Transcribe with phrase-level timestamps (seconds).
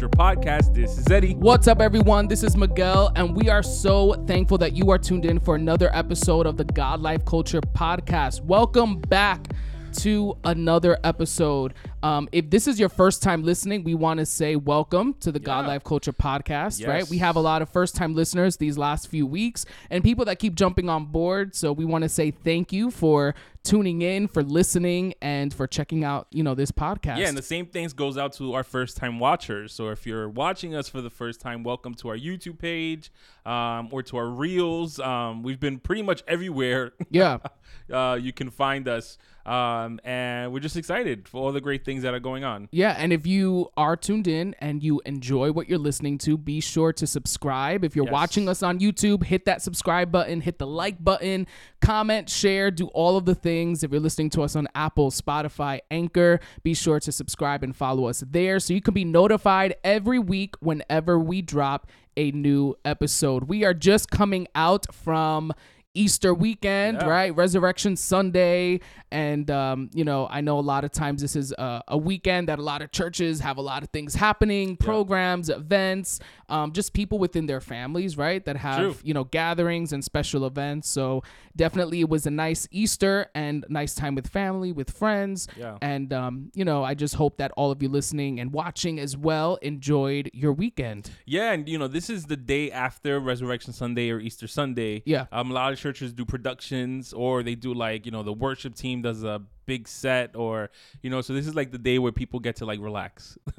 [0.00, 0.74] Culture podcast.
[0.74, 1.34] This is Eddie.
[1.34, 2.26] What's up, everyone?
[2.26, 5.94] This is Miguel, and we are so thankful that you are tuned in for another
[5.94, 8.40] episode of the God Life Culture podcast.
[8.40, 9.48] Welcome back
[9.94, 11.74] to another episode.
[12.02, 15.38] Um, if this is your first time listening, we want to say welcome to the
[15.40, 15.68] God Yeah.
[15.68, 17.08] Life Culture podcast, right?
[17.08, 20.38] We have a lot of first time listeners these last few weeks and people that
[20.38, 21.54] keep jumping on board.
[21.54, 26.02] So we want to say thank you for tuning in, for listening, and for checking
[26.02, 27.18] out, you know, this podcast.
[27.18, 29.74] Yeah, and the same things goes out to our first time watchers.
[29.74, 33.12] So if you're watching us for the first time, welcome to our YouTube page
[33.44, 34.98] um, or to our reels.
[34.98, 36.92] Um, we've been pretty much everywhere.
[37.10, 37.38] yeah.
[37.92, 39.18] uh, you can find us.
[39.50, 42.68] Um, and we're just excited for all the great things that are going on.
[42.70, 46.60] Yeah, and if you are tuned in and you enjoy what you're listening to, be
[46.60, 47.82] sure to subscribe.
[47.82, 48.12] If you're Yes.
[48.12, 51.48] watching us on YouTube, hit that subscribe button, hit the like button,
[51.80, 53.82] comment, share, do all of the things.
[53.82, 58.06] If you're listening to us on Apple, Spotify, Anchor, be sure to subscribe and follow
[58.06, 63.44] us there so you can be notified every week whenever we drop a new episode.
[63.44, 65.52] We are just coming out from
[65.94, 67.08] Easter weekend, Yeah.
[67.08, 67.34] right?
[67.36, 68.80] Resurrection Sunday.
[69.12, 72.48] And, um, you know, I know a lot of times this is a, a weekend
[72.48, 76.92] that a lot of churches have a lot of things happening, programs, events, um, just
[76.92, 78.44] people within their families, right?
[78.44, 78.94] That have, True.
[79.02, 80.88] you know, gatherings and special events.
[80.88, 81.24] So
[81.56, 85.48] definitely it was a nice Easter and nice time with family, with friends.
[85.56, 85.78] Yeah.
[85.82, 89.16] And, um, you know, I just hope that all of you listening and watching as
[89.16, 91.10] well enjoyed your weekend.
[91.26, 95.02] Yeah, and you know, this is the day after Resurrection Sunday or Easter Sunday.
[95.04, 95.26] Yeah.
[95.32, 98.74] Um, a lot of churches do productions or they do like, you know, the worship
[98.74, 100.70] team does a big set or,
[101.02, 103.38] you know, so this is like the day where people get to like relax.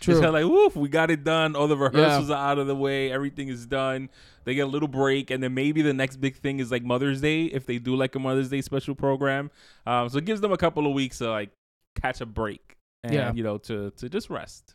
[0.00, 0.20] True.
[0.20, 1.56] Just like, woof, we got it done.
[1.56, 3.10] All the rehearsals are out of the way.
[3.10, 4.10] Everything is done.
[4.44, 5.30] They get a little break.
[5.30, 8.14] And then maybe the next big thing is like Mother's Day if they do like
[8.14, 9.50] a Mother's Day special program.
[9.86, 11.50] Um, so it gives them a couple of weeks to like
[12.00, 13.32] catch a break and, Yeah.
[13.32, 14.74] you know, to, to just rest.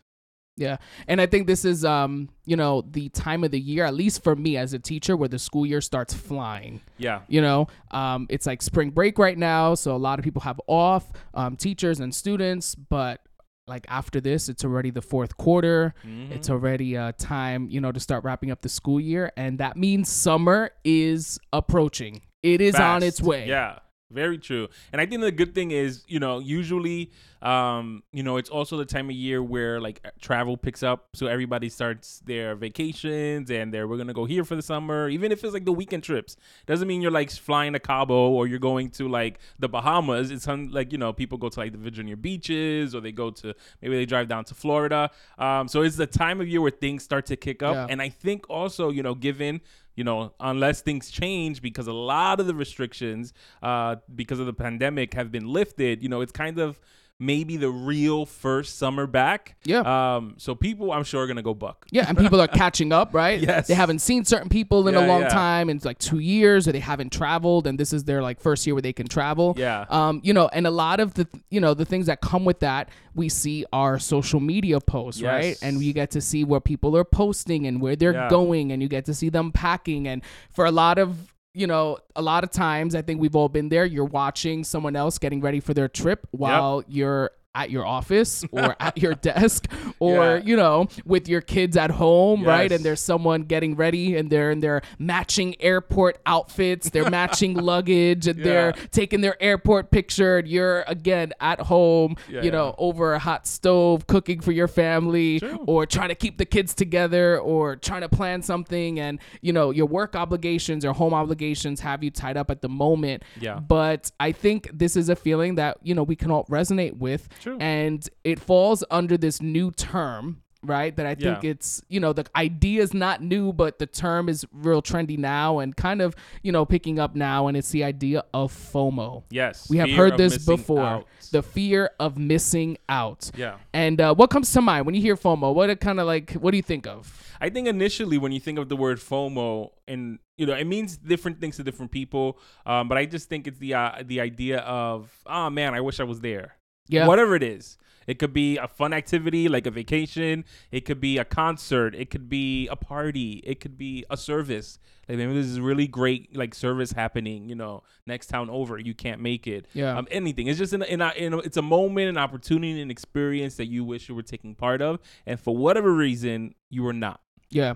[0.58, 0.78] Yeah.
[1.08, 4.24] And I think this is um, you know, the time of the year, at least
[4.24, 6.82] for me as a teacher, where the school year starts flying.
[6.98, 7.22] Yeah.
[7.28, 10.60] You know, um, it's like spring break right now, so a lot of people have
[10.68, 13.22] off, um, teachers and students, but
[13.68, 15.94] like after this, it's already the fourth quarter.
[16.06, 16.32] Mhm.
[16.32, 19.78] It's already uh, time, you know, to start wrapping up the school year, and that
[19.78, 22.22] means summer is approaching.
[22.44, 23.48] It is on its way.
[23.48, 23.80] Yeah,
[24.14, 24.68] very true.
[24.92, 27.12] And I think the good thing is, you know, usually,
[27.42, 31.28] um, you know, it's also the time of year where like travel picks up, so
[31.28, 35.44] everybody starts their vacations and they're we're gonna go here for the summer, even if
[35.44, 36.36] it's like the weekend trips.
[36.68, 40.30] Doesn't mean you're like flying to Cabo or you're going to like the Bahamas.
[40.32, 43.32] It's un- like you know people go to like the Virginia beaches or they go
[43.32, 45.10] to maybe they drive down to Florida.
[45.38, 47.88] Um, so it's the time of year where things start to kick up, Yeah.
[47.90, 49.62] and I think also you know given
[50.02, 54.54] you know, unless things change because a lot of the restrictions, uh, because of the
[54.54, 56.02] pandemic, have been lifted.
[56.02, 56.80] You know, it's kind of
[57.22, 59.56] maybe the real first summer back.
[59.64, 60.16] Yeah.
[60.16, 60.34] Um.
[60.38, 61.86] So people, I'm sure, are gonna go buck.
[61.92, 63.40] Yeah, and people are catching up, right?
[63.52, 63.68] Yes.
[63.68, 65.30] They haven't seen certain people in a long yeah.
[65.30, 68.66] time, in like two years, or they haven't traveled, and this is their like first
[68.66, 69.54] year where they can travel.
[69.58, 69.86] Yeah.
[69.90, 72.59] Um, you know, and a lot of the you know the things that come with
[72.59, 75.58] that we see our social media posts, right?
[75.62, 78.30] And we get to see where people are posting and where they're Yeah.
[78.30, 80.08] going, and you get to see them packing.
[80.08, 80.22] And
[80.53, 83.70] for a lot of you know, a lot of times I think we've all been
[83.70, 83.86] there.
[83.86, 88.76] You're watching someone else getting ready for their trip while you're at your office or
[88.80, 89.68] at your desk
[90.00, 90.42] or Yeah.
[90.44, 94.52] you know with your kids at home right and there's someone getting ready and they're
[94.52, 100.48] in their matching airport outfits they're matching luggage and they're taking their airport picture and
[100.48, 105.40] you're again at home Yeah, you know over a hot stove cooking for your family
[105.40, 105.60] True.
[105.68, 109.72] or trying to keep the kids together or trying to plan something and you know
[109.72, 113.60] your work obligations or home obligations have you tied up at the moment Yeah.
[113.60, 117.28] but i think this is a feeling that you know we can all resonate with
[117.41, 117.58] True.
[117.59, 121.49] and it falls under this new term right that i think Yeah.
[121.49, 125.58] it's you know the idea is not new but the term is real trendy now
[125.58, 129.67] and kind of you know picking up now and it's the idea of fomo Yes.
[129.72, 131.08] we have heard this before out.
[131.32, 133.55] the fear of missing out Yeah.
[133.73, 135.52] and uh, what comes to mind when you hear FOMO?
[135.55, 136.34] What it kind of like?
[136.34, 137.35] What do you think of?
[137.41, 140.97] I think initially when you think of the word FOMO, and you know, it means
[140.97, 142.37] different things to different people.
[142.66, 145.99] Um, but I just think it's the uh, the idea of, oh man, I wish
[145.99, 146.55] I was there.
[146.91, 147.08] Yeah.
[147.08, 147.78] Whatever it is.
[148.08, 150.43] It could be a fun activity like a vacation.
[150.72, 151.96] It could be a concert.
[151.96, 153.41] It could be a party.
[153.46, 154.79] It could be a service.
[155.08, 157.47] Like maybe this is really great like service happening.
[157.47, 159.67] You know, next town over, you can't make it.
[159.73, 159.97] Yeah.
[159.97, 160.47] Um, anything.
[160.47, 163.55] It's just in, a, in, a, in a, it's a moment, an opportunity, an experience
[163.55, 167.22] that you wish you were taking part of, and for whatever reason, you were not.
[167.49, 167.76] Yeah.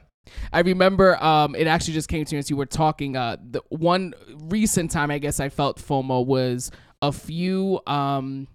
[0.52, 3.16] I remember um, it actually just came to me as you were talking.
[3.16, 4.16] Uh, the one
[4.50, 6.72] recent time I guess I felt FOMO was
[7.02, 8.48] a few um,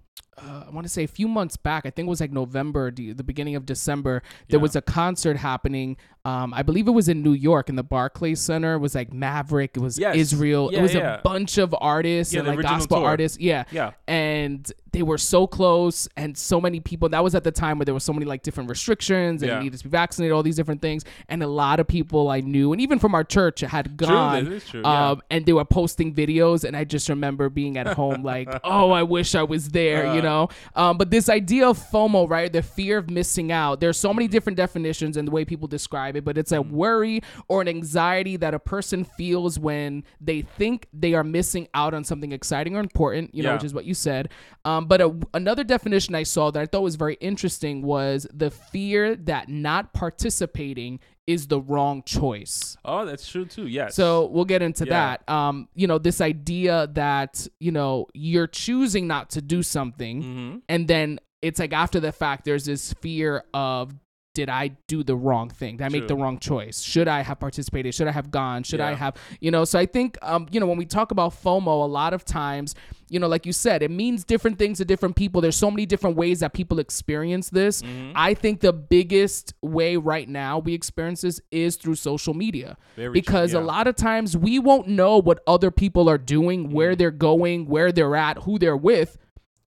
[0.46, 1.86] uh, I want to say a few months back.
[1.86, 4.22] I think it was like November, the, beginning of December.
[4.48, 4.62] There Yeah.
[4.62, 5.96] was a concert happening.
[6.24, 8.74] Um, I believe it was in New York in the Barclays Center.
[8.74, 9.72] It was like Maverick.
[9.76, 10.16] It was Yes.
[10.16, 10.70] Israel.
[10.70, 11.14] Yeah, it was yeah.
[11.18, 13.08] a bunch of artists and like gospel tour.
[13.08, 13.38] artists.
[13.38, 13.64] Yeah.
[13.70, 13.92] Yeah.
[14.06, 17.08] And they were so close and so many people.
[17.08, 19.58] That was at the time where there was so many like different restrictions and you
[19.60, 21.04] needed to be vaccinated, all these different things.
[21.28, 24.60] And a lot of people I knew, and even from our church, had gone.
[24.68, 25.10] true, yeah.
[25.10, 28.90] Um, and they were posting videos, and I just remember being at home like, oh,
[28.90, 30.22] I wish I was there, you Uh.
[30.30, 30.48] Know.
[30.74, 32.52] Um, but this idea of FOMO, right?
[32.52, 33.80] The fear of missing out.
[33.80, 37.20] There's so many different definitions and the way people describe it, but it's a worry
[37.48, 42.04] or an anxiety that a person feels when they think they are missing out on
[42.04, 43.54] something exciting or important, you know, Yeah.
[43.56, 44.28] which is what you said.
[44.64, 48.50] Um, but a, another definition I saw that I thought was very interesting was the
[48.50, 51.00] fear that not participating
[51.32, 52.76] is the wrong choice.
[52.84, 53.66] Oh, that's true too.
[53.66, 53.94] Yes.
[53.94, 55.16] So we'll get into Yeah.
[55.26, 55.28] that.
[55.32, 60.56] Um, you know, this idea that, you know, you're choosing not to do something hmm
[60.68, 63.94] and then it's like after the fact there's this fear of
[64.32, 65.78] did I do the wrong thing?
[65.78, 66.08] Did I make True.
[66.08, 66.80] the wrong choice?
[66.80, 67.94] Should I have participated?
[67.94, 68.62] Should I have gone?
[68.62, 71.32] Should I have, you know, so I think um, you know, when we talk about
[71.32, 72.76] FOMO, a lot of times,
[73.08, 75.40] you know, like you said, it means different things to different people.
[75.40, 77.82] There's so many different ways that people experience this.
[77.82, 78.12] Mm-hmm.
[78.14, 82.76] I think the biggest way right now we experience this is through social media.
[82.94, 86.50] Very true, because a lot of times we won't know what other people are doing,
[86.66, 86.72] Mm-hmm.
[86.74, 89.18] where they're going, where they're at, who they're with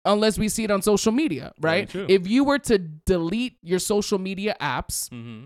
[0.06, 1.94] unless we see it on social media, right?
[1.94, 5.46] If you were to delete your social media apps, hmm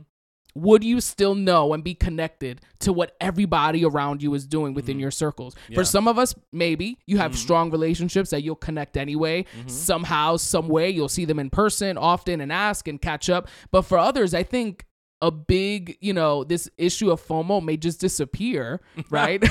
[0.57, 4.99] would you still know and be connected to what everybody around you is doing within
[4.99, 5.53] your circles?
[5.53, 5.73] Mm-hmm.
[5.73, 5.75] Yeah.
[5.77, 9.43] For some of us, maybe you have strong relationships that you'll connect anyway.
[9.43, 9.69] Mm-hmm.
[9.69, 13.47] Somehow, some way, you'll see them in person often and ask and catch up.
[13.71, 14.86] But for others, I think
[15.21, 19.41] a big, you know, this issue of FOMO may just disappear, right?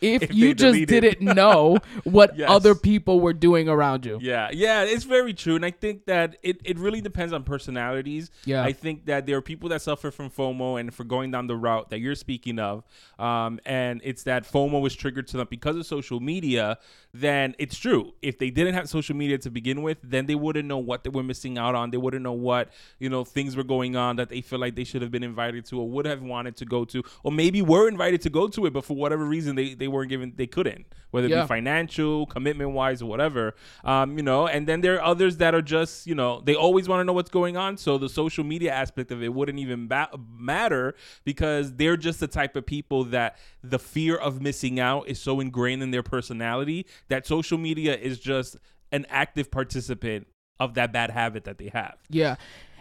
[0.00, 1.00] if, If you just delete it.
[1.00, 2.50] didn't know what Yes.
[2.50, 4.18] other people were doing around you.
[4.20, 8.30] Yeah, yeah, it's very true, and I think that it, it really depends on personalities.
[8.44, 8.62] Yeah.
[8.62, 11.56] I think that there are people that suffer from FOMO and for going down the
[11.56, 12.84] route that you're speaking of,
[13.18, 16.78] um, and it's that FOMO was triggered to them because of social media.
[17.14, 18.12] Then it's true.
[18.20, 21.08] If they didn't have social media to begin with, then they wouldn't know what they
[21.08, 21.90] were missing out on.
[21.90, 22.68] They wouldn't know what
[22.98, 25.64] you know things were going on that they feel like they should have been invited
[25.66, 28.66] to or would have wanted to go to, or maybe were invited to go to
[28.66, 31.42] it, but for whatever reason they, they weren't given, they couldn't, whether it Yeah.
[31.42, 33.54] be financial, commitment wise, or whatever.
[33.84, 36.88] Um, you know, and then there are others that are just, you know, they always
[36.88, 37.76] want to know what's going on.
[37.76, 42.28] So the social media aspect of it wouldn't even ba- matter because they're just the
[42.28, 46.86] type of people that the fear of missing out is so ingrained in their personality
[47.08, 48.56] that social media is just
[48.92, 50.26] an active participant
[50.58, 51.96] of that bad habit that they have.
[52.08, 52.36] Yeah.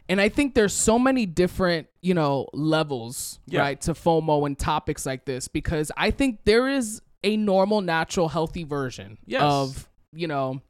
[0.08, 3.62] And I think there's so many different, you know, levels, Yeah.
[3.62, 8.30] right, to FOMO and topics like this because I think there is a normal, natural,
[8.30, 9.42] healthy version Yes.
[9.42, 10.62] of, you know,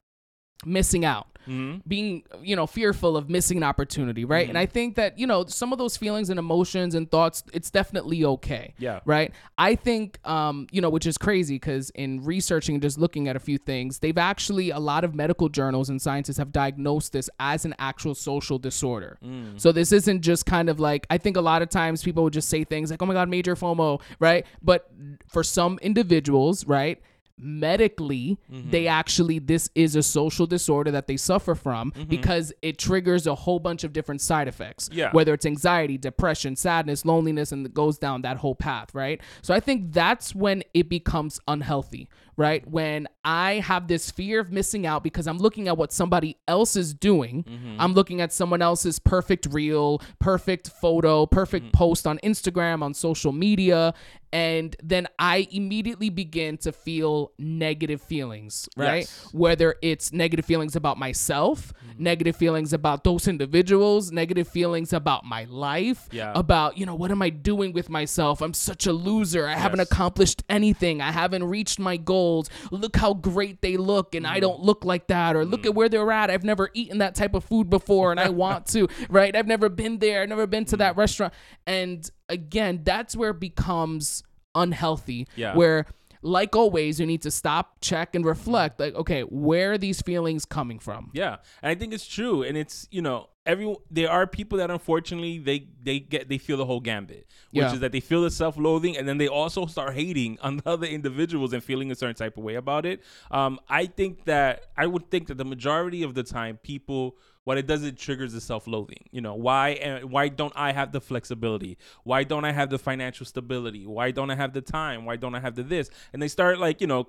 [0.64, 1.28] missing out.
[1.48, 1.84] Mhm.
[1.88, 4.46] Being, you know, fearful of missing an opportunity, right?
[4.46, 4.50] Mm-hmm.
[4.50, 7.70] And I think that, you know, some of those feelings and emotions and thoughts, it's
[7.70, 8.74] definitely okay.
[8.80, 9.02] Yeah.
[9.06, 9.32] Right.
[9.56, 13.36] I think, um, you know, which is crazy because in researching and just looking at
[13.36, 17.30] a few things, they've actually, a lot of medical journals and scientists have diagnosed this
[17.40, 19.20] as an actual social disorder.
[19.24, 19.62] Mm.
[19.62, 22.34] So this isn't just kind of like, I think a lot of times people would
[22.34, 24.48] just say things like, oh my God, major FOMO, right?
[24.64, 24.90] But
[25.28, 27.00] for some individuals, right?
[27.38, 28.70] Medically Mm-hmm.
[28.72, 33.34] they actually this is a social disorder that they suffer from because it triggers a
[33.36, 35.12] whole bunch of different side effects Yeah.
[35.12, 39.54] whether it's anxiety depression sadness loneliness and it goes down that whole path right so
[39.54, 44.86] i think that's when it becomes unhealthy right when i have this fear of missing
[44.86, 47.76] out because i'm looking at what somebody else is doing Mm-hmm.
[47.80, 51.78] i'm looking at someone else's perfect reel perfect photo perfect Mm-hmm.
[51.78, 53.94] post on instagram on social media
[54.34, 58.98] and then I immediately begin to feel negative feelings, right?
[59.08, 59.30] Yes.
[59.32, 62.04] Whether it's negative feelings about myself, Mm-hmm.
[62.04, 66.34] negative feelings about those individuals, negative feelings about my life, Yeah.
[66.36, 68.42] about, you know, what am I doing with myself?
[68.42, 69.48] I'm such a loser.
[69.48, 71.00] I haven't accomplished anything.
[71.00, 72.50] I haven't reached my goals.
[72.72, 74.26] Look how great they look, and.
[74.26, 74.42] I mm.
[74.42, 75.36] don't look like that.
[75.36, 75.68] Or look mm.
[75.68, 76.30] at where they're at.
[76.30, 79.36] I've never eaten that type of food before, and I want to, right?
[79.36, 80.24] I've never been there.
[80.24, 80.98] I've never been to that mm.
[80.98, 81.34] restaurant.
[81.66, 85.28] And again, that's where it becomes unhealthy.
[85.36, 85.56] Yeah.
[85.56, 85.86] Where
[86.22, 88.80] like always, you need to stop, check, and reflect.
[88.80, 91.12] Like, okay, where are these feelings coming from?
[91.14, 94.72] Yeah, and I think it's true, and it's you know every there are people that
[94.72, 97.74] unfortunately they they get they feel the whole gambit, which Yeah.
[97.74, 100.70] is that they feel the self loathing, and then they also start hating on the
[100.70, 103.02] other individuals and feeling a certain type of way about it.
[103.32, 107.18] Um, I think that I would think that the majority of the time people.
[107.44, 109.08] What it does, it triggers the self-loathing.
[109.12, 109.70] You know why?
[109.74, 111.78] And why don't I have the flexibility?
[112.04, 113.86] Why don't I have the financial stability?
[113.86, 115.06] Why don't I have the time?
[115.06, 115.92] Why don't I have the this?
[116.12, 117.08] And they start like you know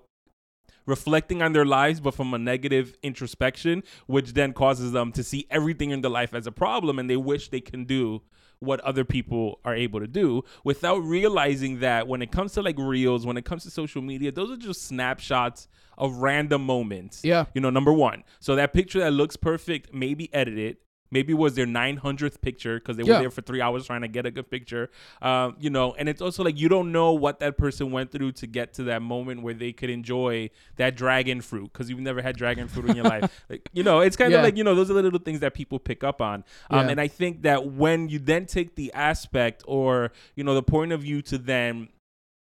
[0.87, 5.47] reflecting on their lives, but from a negative introspection, which then causes them to see
[5.50, 8.23] everything in their life as a problem and they wish they can do
[8.59, 12.78] what other people are able to do without realizing that when it comes to like
[12.78, 17.23] reels, when it comes to social media, those are just snapshots of random moments.
[17.23, 17.47] Yeah.
[17.55, 18.25] You know, number one.
[18.40, 20.78] So that picture that looks perfect, may be it.
[21.10, 23.14] Maybe it was their 900th picture because they Yeah.
[23.14, 24.90] were there for three hours trying to get a good picture.
[25.22, 28.32] Um, you know, and it's also like you don't know what that person went through
[28.32, 32.22] to get to that moment where they could enjoy that dragon fruit because you've never
[32.22, 33.44] had dragon fruit in your life.
[33.48, 34.38] Like, you know, it's kind Yeah.
[34.38, 36.42] of like, you know, those are the little things that people pick up on.
[36.70, 36.90] Um, Yeah.
[36.92, 40.92] And I think that when you then take the aspect or, you know, the point
[40.92, 41.88] of view to then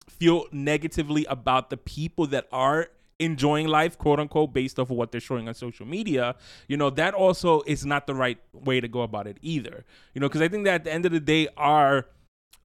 [0.09, 2.89] feel negatively about the people that are
[3.25, 6.35] enjoying life quote unquote based off of what they're showing on social media
[6.69, 9.85] you know that also is not the right way to go about it either.
[10.15, 12.07] You know because i think that at the end of the day are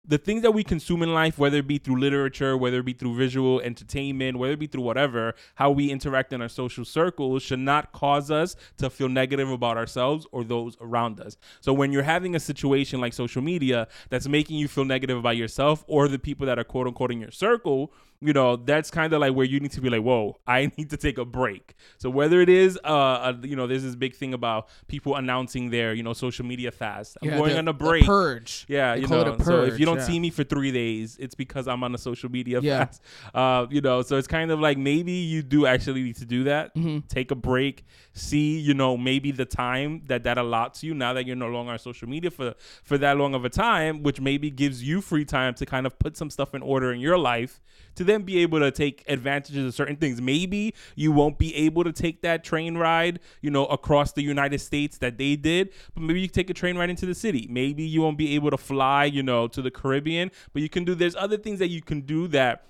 [0.09, 2.93] the things that we consume in life, whether it be through literature, whether it be
[2.93, 7.43] through visual entertainment, whether it be through whatever, how we interact in our social circles
[7.43, 11.37] should not cause us to feel negative about ourselves or those around us.
[11.61, 15.37] So when you're having a situation like social media that's making you feel negative about
[15.37, 19.13] yourself or the people that are quote unquote in your circle, you know, that's kind
[19.13, 21.73] of like where you need to be like, whoa, I need to take a break.
[21.99, 25.69] So whether it is, uh, a, you know, there's this big thing about people announcing
[25.69, 27.17] their, you know, social media fast.
[27.21, 28.03] I'm Yeah, going the- on a break.
[28.05, 28.65] purge.
[28.67, 29.37] Yeah, you know.
[29.39, 30.05] so if you don't yeah.
[30.05, 32.85] see me for three days, it's because I'm on a social media Yeah.
[32.85, 33.01] fast.
[33.33, 36.43] Uh, you know, so it's kind of like maybe you do actually need to do
[36.45, 36.75] that.
[36.75, 37.07] Mm-hmm.
[37.07, 37.85] Take a break.
[38.13, 41.71] See, you know, maybe the time that that allots you now that you're no longer
[41.73, 45.25] on social media for for that long of a time, which maybe gives you free
[45.25, 47.61] time to kind of put some stuff in order in your life
[47.99, 50.21] to then be able to take advantages of certain things.
[50.21, 54.59] Maybe you won't be able to take that train ride, you know, across the United
[54.59, 57.45] States that they did, but maybe you take a train ride into the city.
[57.49, 60.85] Maybe you won't be able to fly, you know, to the Caribbean, but you can
[60.85, 62.63] do there's other things that you can do that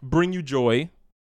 [0.00, 0.88] bring you joy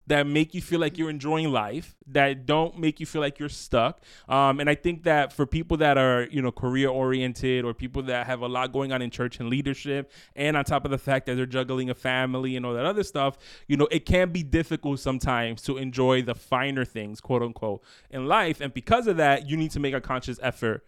[0.06, 3.48] that make you feel like you're enjoying life that don't make you feel like you're
[3.48, 4.00] stuck.
[4.28, 8.02] Um, and i think that for people that are you know career oriented or people
[8.04, 10.98] that have a lot going on in church and leadership and on top of the
[10.98, 14.30] fact that they're juggling a family and all that other stuff you know it can
[14.30, 18.60] be difficult sometimes to enjoy the finer things quote unquote in life.
[18.60, 20.84] And because of that you need to make a conscious effort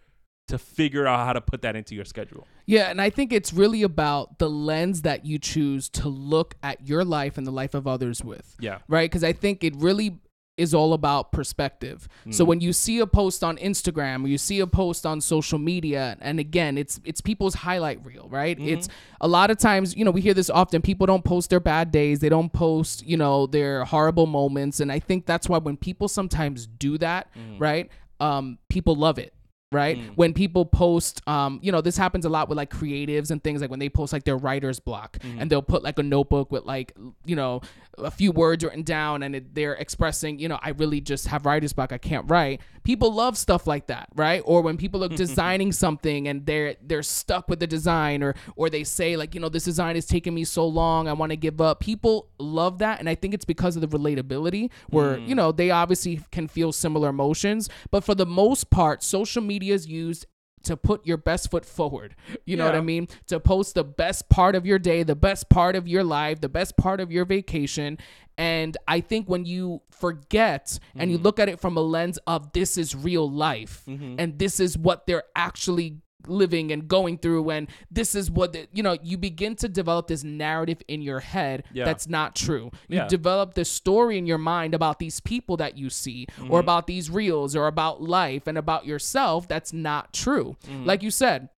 [0.47, 3.51] to figure out how to put that into your schedule Yeah, and I think it's
[3.53, 7.73] really about the lens that you choose to look at your life and the life
[7.73, 8.55] of others with.
[8.59, 9.09] yeah Right?
[9.09, 10.19] Because I think it really
[10.57, 12.07] is all about perspective.
[12.31, 12.47] So Mm.
[12.47, 16.17] when you see a post on Instagram or you see a post on social media,
[16.19, 18.57] and again, it's it's people's highlight reel, right?
[18.57, 18.69] Mm-hmm.
[18.69, 18.89] It's
[19.21, 20.81] a lot of times, you know, we hear this often.
[20.81, 22.19] People don't post their bad days.
[22.21, 26.07] They don't post, you know, their horrible moments, and I think that's why when people
[26.07, 27.59] sometimes do that, Mm.
[27.59, 27.91] right?
[28.19, 29.33] Um, people love it.
[29.69, 30.15] Right Mm.
[30.15, 33.59] when people post, um, you know, this happens a lot with like creatives and things
[33.59, 35.41] like when they post like their writer's block Mm-hmm.
[35.41, 36.93] and they'll put like a notebook with like,
[37.25, 37.59] you know,
[37.97, 41.45] a few words written down and it, they're expressing, you know, I really just have
[41.45, 41.91] writer's block.
[41.91, 42.61] I can't write.
[42.83, 44.41] People love stuff like that, right?
[44.45, 48.69] Or when people are designing something and they're they're stuck with the design, or or
[48.69, 51.35] they say like, you know, this design is taking me so long, I want to
[51.35, 51.81] give up.
[51.81, 55.71] People love that, and I think it's because of the relatability, where you know they
[55.71, 60.25] obviously can feel similar emotions, but for the most part, social media is used
[60.63, 62.15] to put your best foot forward.
[62.45, 63.07] You know what I mean?
[63.27, 66.49] To post the best part of your day, the best part of your life, the
[66.49, 67.97] best part of your vacation.
[68.37, 71.23] And I think when you forget and you mm-hmm.
[71.23, 74.15] look at it from a lens of this is real life mm-hmm.
[74.19, 75.97] and this is what they're actually
[76.29, 80.07] living and going through and this is what the, you know you begin to develop
[80.07, 81.85] this narrative in your head Yeah.
[81.85, 83.07] that's not true you Yeah.
[83.07, 86.53] develop this story in your mind about these people that you see or mm-hmm.
[86.55, 90.85] about these reels or about life and about yourself that's not true mm-hmm.
[90.85, 91.49] like you said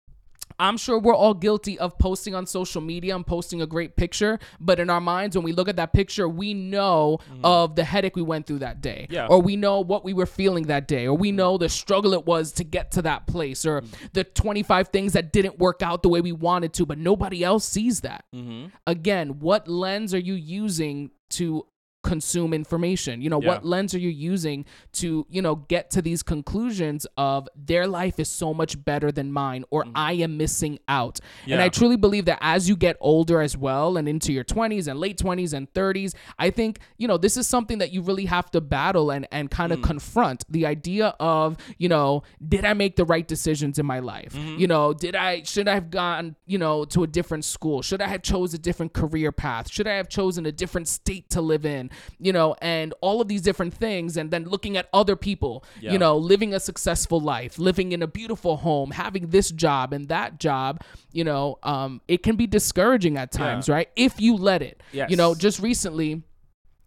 [0.60, 4.38] I'm sure we're all guilty of posting on social media and posting a great picture,
[4.60, 7.40] but in our minds, when we look at that picture, we know mm.
[7.42, 9.26] of the headache we went through that day, Yeah.
[9.26, 11.36] or we know what we were feeling that day, or we mm.
[11.36, 13.88] know the struggle it was to get to that place, or mm.
[14.12, 17.64] the 25 things that didn't work out the way we wanted to, but nobody else
[17.64, 18.24] sees that.
[18.34, 18.66] Mm-hmm.
[18.86, 21.66] Again, what lens are you using to
[22.02, 23.20] consume information?
[23.20, 23.48] You know, Yeah.
[23.48, 28.18] what lens are you using to, you know, get to these conclusions of their life
[28.18, 29.92] is so much better than mine or mm-hmm.
[29.94, 31.20] I am missing out?
[31.46, 34.88] And I truly believe that as you get older as well and into your 20s
[34.88, 38.26] and late 20s and 30s, I think, you know, this is something that you really
[38.26, 39.84] have to battle and, and kind of mm.
[39.84, 44.32] confront the idea of, you know, did I make the right decisions in my life?
[44.32, 44.58] Mm-hmm.
[44.58, 47.82] You know, did I, should I have gone, you know, to a different school?
[47.82, 49.70] Should I have chose a different career path?
[49.70, 51.89] Should I have chosen a different state to live in?
[52.18, 54.16] You know, and all of these different things.
[54.16, 55.92] And then looking at other people, Yeah.
[55.92, 60.08] you know, living a successful life, living in a beautiful home, having this job and
[60.08, 60.82] that job,
[61.12, 63.88] you know, um, it can be discouraging at times, right?
[63.96, 64.82] If you let it.
[65.10, 66.22] You know, just recently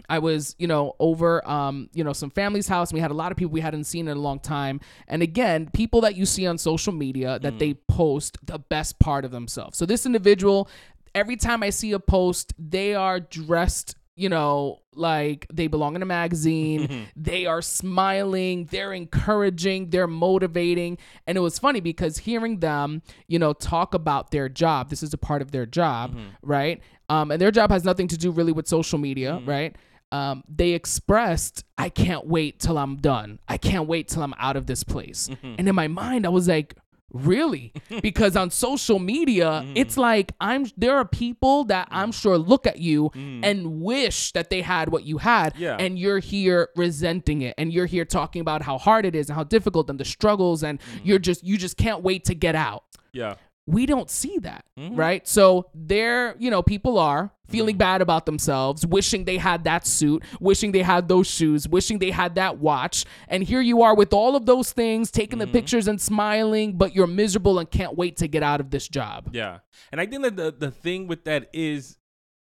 [0.10, 2.90] I was, you know, over, um, you know, some family's house.
[2.90, 4.82] And we had a lot of people we hadn't seen in a long time.
[5.08, 9.24] And again, people that you see on social media that they post the best part
[9.24, 9.78] of themselves.
[9.78, 10.68] So this individual,
[11.16, 16.02] every time I see a post, they are dressed, you know, like they belong in
[16.02, 17.08] a magazine.
[17.16, 18.66] they are smiling.
[18.66, 19.90] They're encouraging.
[19.90, 20.98] They're motivating.
[21.28, 24.90] And it was funny because hearing them, you know, talk about their job.
[24.90, 26.82] This is a part of their job, right?
[27.10, 29.76] Um, and their job has nothing to do really with social media, right?
[30.12, 33.40] Um, they expressed, I can't wait till I'm done.
[33.48, 35.28] I can't wait till I'm out of this place.
[35.42, 36.76] And in my mind, I was like,
[37.14, 37.74] really?
[38.02, 39.74] because on social media, mm.
[39.76, 42.22] it's like I'm there are people that I'm mm.
[42.22, 43.42] sure look at you mm.
[43.44, 45.54] and wish that they had what you had.
[45.58, 45.78] Yeah.
[45.80, 47.56] And you're here resenting it.
[47.58, 50.64] And you're here talking about how hard it is and how difficult and the struggles
[50.64, 53.36] and you're just you just can't wait to get out Yeah.
[53.66, 54.96] We don't see that, mm-hmm.
[54.96, 55.28] right?
[55.28, 57.80] So there, you know, people are feeling mm-hmm.
[57.80, 62.12] bad about themselves, wishing they had that suit, wishing they had those shoes, wishing they
[62.12, 63.06] had that watch.
[63.28, 65.54] And here you are with all of those things, taking the mm-hmm.
[65.54, 69.30] pictures and smiling, but you're miserable and can't wait to get out of this job.
[69.32, 69.60] Yeah.
[69.92, 71.98] And I think that the, the thing with that is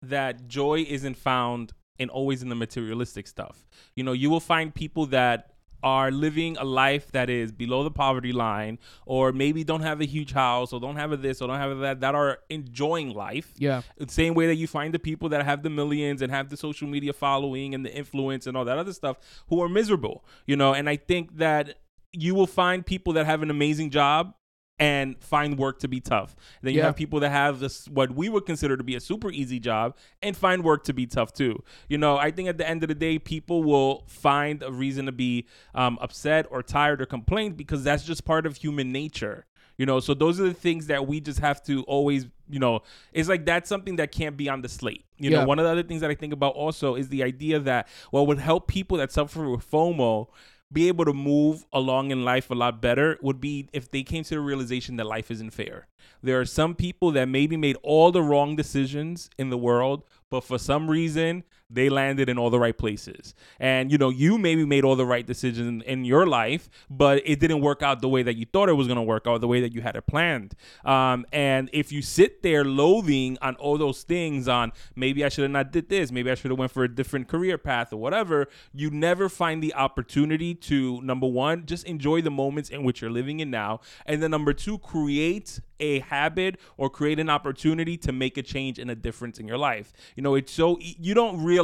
[0.00, 3.66] that joy isn't found and always in the materialistic stuff.
[3.94, 5.51] You know, you will find people that
[5.82, 10.04] are living a life that is below the poverty line or maybe don't have a
[10.04, 13.14] huge house or don't have a this or don't have a that that are enjoying
[13.14, 13.52] life.
[13.56, 13.82] Yeah.
[13.96, 16.56] The same way that you find the people that have the millions and have the
[16.56, 19.16] social media following and the influence and all that other stuff
[19.48, 21.78] who are miserable, you know, and I think that
[22.12, 24.34] you will find people that have an amazing job
[24.82, 26.34] and find work to be tough.
[26.62, 26.86] Then you Yeah.
[26.86, 29.96] have people that have this what we would consider to be a super easy job
[30.20, 31.62] and find work to be tough too.
[31.88, 35.06] You know, I think at the end of the day, people will find a reason
[35.06, 39.46] to be um, upset or tired or complain because that's just part of human nature.
[39.78, 42.80] You know, so those are the things that we just have to always, you know,
[43.12, 45.04] it's like that's something that can't be on the slate.
[45.18, 45.38] You Yeah.
[45.40, 47.88] know, one of the other things that I think about also is the idea that
[48.10, 50.28] what would help people that suffer with FOMO
[50.72, 54.24] be able to move along in life a lot better would be if they came
[54.24, 55.86] to the realization that life isn't fair.
[56.22, 60.44] There are some people that maybe made all the wrong decisions in the world, but
[60.44, 63.34] for some reason they landed in all the right places.
[63.58, 67.38] And you know, you maybe made all the right decisions in, your life, but it
[67.38, 69.46] didn't work out the way that you thought it was going to work out, the
[69.46, 70.56] way that you had it planned.
[70.84, 75.42] Um, and if you sit there loathing on all those things, on maybe I should
[75.42, 77.98] have not did this, maybe I should have went for a different career path or
[77.98, 83.00] whatever, you never find the opportunity to number one, just enjoy the moments in which
[83.00, 87.96] you're living in now, and then number two, create a habit or create an opportunity
[87.98, 89.92] to make a change and a difference in your life.
[90.16, 91.61] You know, it's so you don't realize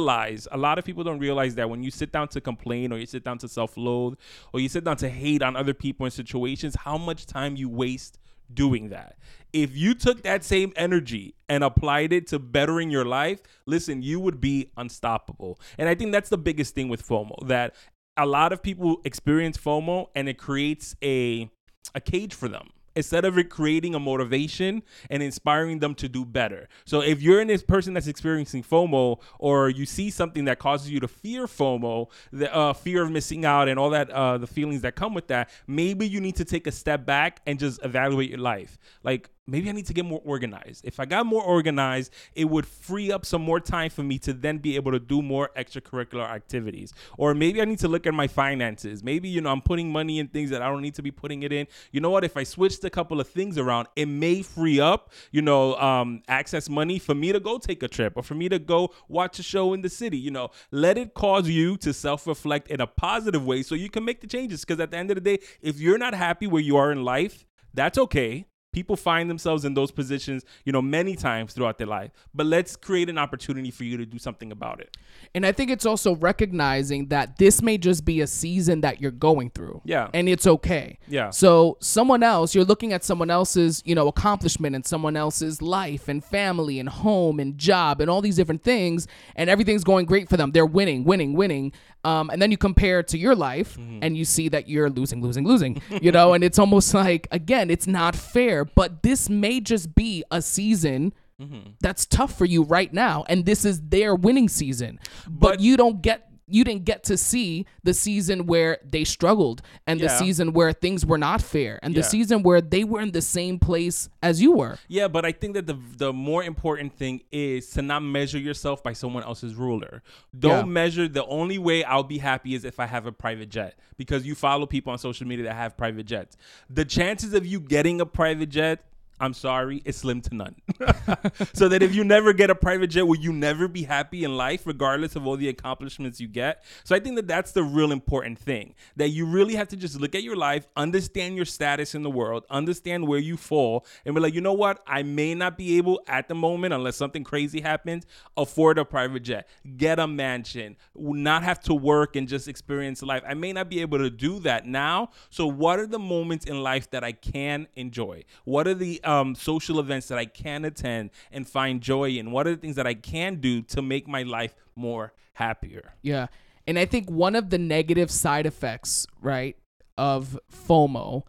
[0.51, 3.05] a lot of people don't realize that when you sit down to complain or you
[3.05, 4.15] sit down to self-loathe
[4.53, 7.69] or you sit down to hate on other people and situations, how much time you
[7.69, 8.19] waste
[8.53, 9.17] doing that.
[9.53, 14.19] If you took that same energy and applied it to bettering your life, listen, you
[14.19, 15.59] would be unstoppable.
[15.77, 17.75] And I think that's the biggest thing with FOMO that
[18.17, 21.49] a lot of people experience FOMO and it creates a
[21.95, 26.67] a cage for them instead of creating a motivation and inspiring them to do better.
[26.85, 30.91] So if you're in this person that's experiencing FOMO or you see something that causes
[30.91, 34.47] you to fear FOMO, the uh, fear of missing out and all that uh, the
[34.47, 37.83] feelings that come with that, maybe you need to take a step back and just
[37.83, 38.77] evaluate your life.
[39.03, 40.85] Like maybe I need to get more organized.
[40.85, 44.33] If I got more organized, it would free up some more time for me to
[44.33, 46.93] then be able to do more extracurricular activities.
[47.17, 49.03] Or maybe I need to look at my finances.
[49.03, 51.43] Maybe, you know, I'm putting money in things that I don't need to be putting
[51.43, 51.67] it in.
[51.91, 52.23] You know what?
[52.23, 56.21] If I switched a couple of things around, it may free up, you know, um,
[56.27, 59.39] access money for me to go take a trip or for me to go watch
[59.39, 60.17] a show in the city.
[60.17, 63.89] You know, let it cause you to self reflect in a positive way so you
[63.89, 64.65] can make the changes.
[64.65, 67.03] Because at the end of the day, if you're not happy where you are in
[67.03, 71.87] life, that's okay People find themselves in those positions, you know, many times throughout their
[71.87, 72.11] life.
[72.35, 74.95] But let's create an opportunity for you to do something about it.
[75.33, 79.09] And I think it's also recognizing that this may just be a season that you're
[79.09, 79.81] going through.
[79.85, 80.09] Yeah.
[80.13, 80.99] And it's okay.
[81.07, 81.31] Yeah.
[81.31, 86.07] So someone else, you're looking at someone else's, you know, accomplishment and someone else's life
[86.07, 90.29] and family and home and job and all these different things, and everything's going great
[90.29, 90.51] for them.
[90.51, 91.73] They're winning, winning, winning.
[92.05, 93.99] Um, and then you compare it to your life Mm-hmm.
[94.03, 97.69] and you see that you're losing, losing, losing, you know, and it's almost like, again,
[97.69, 101.69] it's not fair, but this may just be a season Mm-hmm.
[101.79, 103.23] that's tough for you right now.
[103.29, 104.99] And this is their winning season.
[105.25, 109.61] But, But- you don't get, you didn't get to see the season where they struggled
[109.87, 113.11] and the season where things were not fair and the season where they were in
[113.11, 114.77] the same place as you were.
[114.87, 118.83] Yeah, but I think that the the more important thing is to not measure yourself
[118.83, 120.01] by someone else's ruler.
[120.37, 120.71] Don't Yeah.
[120.71, 124.25] measure the only way I'll be happy is if I have a private jet because
[124.25, 126.37] you follow people on social media that have private jets.
[126.69, 128.83] The chances of you getting a private jet
[129.19, 130.55] I'm sorry, it's slim to none.
[131.53, 134.37] so that if you never get a private jet, will you never be happy in
[134.37, 136.63] life, regardless of all the accomplishments you get?
[136.83, 138.75] So I think that that's the real important thing.
[138.95, 142.09] That you really have to just look at your life, understand your status in the
[142.09, 144.81] world, understand where you fall, and be like, you know what?
[144.87, 148.05] I may not be able at the moment, unless something crazy happens,
[148.37, 153.23] afford a private jet, get a mansion, not have to work and just experience life.
[153.27, 155.09] I may not be able to do that now.
[155.29, 158.23] So what are the moments in life that I can enjoy?
[158.45, 162.31] What are the um, social events that I can attend and find joy in?
[162.31, 165.93] What are the things that I can do to make my life more happier?
[166.01, 166.27] Yeah.
[166.67, 169.55] And I think one of the negative side effects, right,
[169.97, 171.23] of FOMO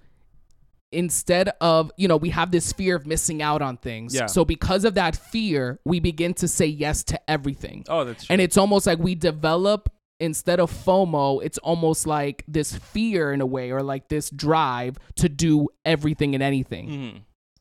[0.92, 4.14] instead of, you know, we have this fear of missing out on things.
[4.14, 4.26] Yeah.
[4.26, 7.84] So because of that fear, we begin to say yes to everything.
[7.88, 8.32] Oh, that's true.
[8.32, 9.88] And it's almost like we develop
[10.18, 14.98] instead of FOMO, it's almost like this fear in a way or like this drive
[15.16, 16.88] to do everything and anything.
[16.88, 17.20] Mhm.